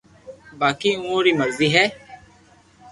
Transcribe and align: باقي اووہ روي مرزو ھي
باقي 0.59 0.89
اووہ 0.97 1.19
روي 1.23 1.33
مرزو 1.39 1.67
ھي 1.75 1.85